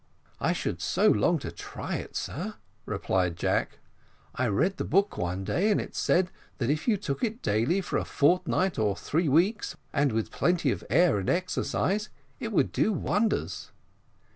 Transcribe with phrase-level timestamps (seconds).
[0.39, 2.55] "I should so long to try it, sir,"
[2.87, 3.77] replied Jack;
[4.33, 7.81] "I read the book one day, and it said that if you took it daily
[7.81, 12.09] for a fortnight or three weeks, and with plenty of air and exercise,
[12.39, 13.69] it would do wonders."